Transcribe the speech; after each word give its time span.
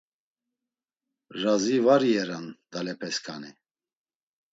Razi 1.41 1.77
var 1.85 2.01
iyeran 2.09 2.45
dalepesǩani. 2.71 3.51